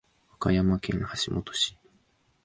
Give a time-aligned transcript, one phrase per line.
[0.29, 1.77] 和歌山県橋本市